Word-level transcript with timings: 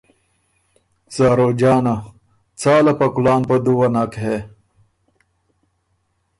زاروجانه: 1.15 1.95
څاله 2.59 2.93
په 2.99 3.07
کُلان 3.15 3.41
په 3.49 3.55
دُوّه 3.65 3.87
نک 3.93 4.13
هې۔ 4.23 4.37